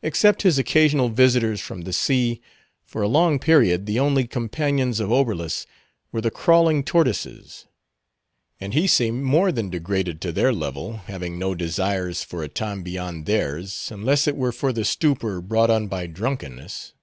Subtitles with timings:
[0.00, 2.40] Except his occasional visitors from the sea,
[2.82, 5.66] for a long period, the only companions of Oberlus
[6.10, 7.66] were the crawling tortoises;
[8.58, 12.82] and he seemed more than degraded to their level, having no desires for a time
[12.82, 16.94] beyond theirs, unless it were for the stupor brought on by drunkenness.